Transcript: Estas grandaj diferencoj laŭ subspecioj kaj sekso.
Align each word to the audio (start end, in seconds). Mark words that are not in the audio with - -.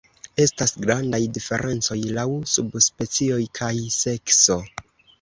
Estas 0.45 0.71
grandaj 0.85 1.19
diferencoj 1.35 1.99
laŭ 2.17 2.25
subspecioj 2.57 3.41
kaj 3.63 3.73
sekso. 4.03 4.63